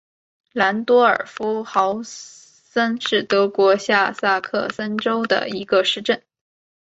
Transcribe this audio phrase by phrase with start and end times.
[0.53, 6.23] 兰多尔夫斯豪森是德国下萨克森州的一个市镇。